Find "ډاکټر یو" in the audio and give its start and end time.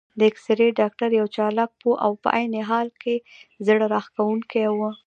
0.79-1.27